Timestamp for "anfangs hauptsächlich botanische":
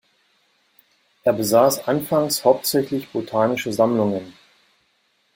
1.87-3.71